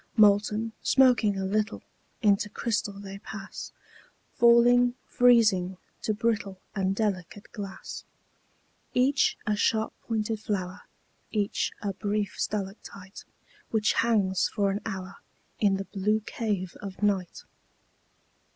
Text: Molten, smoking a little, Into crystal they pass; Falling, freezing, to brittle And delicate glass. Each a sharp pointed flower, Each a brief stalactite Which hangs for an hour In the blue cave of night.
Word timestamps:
Molten, 0.17 0.71
smoking 0.81 1.37
a 1.37 1.45
little, 1.45 1.83
Into 2.23 2.49
crystal 2.49 2.99
they 2.99 3.19
pass; 3.19 3.71
Falling, 4.33 4.95
freezing, 5.05 5.77
to 6.01 6.11
brittle 6.15 6.59
And 6.75 6.95
delicate 6.95 7.51
glass. 7.51 8.03
Each 8.95 9.37
a 9.45 9.55
sharp 9.55 9.93
pointed 10.07 10.39
flower, 10.39 10.85
Each 11.29 11.71
a 11.83 11.93
brief 11.93 12.33
stalactite 12.39 13.25
Which 13.69 13.93
hangs 13.93 14.47
for 14.49 14.71
an 14.71 14.81
hour 14.87 15.17
In 15.59 15.75
the 15.77 15.85
blue 15.85 16.21
cave 16.21 16.75
of 16.81 17.03
night. 17.03 17.43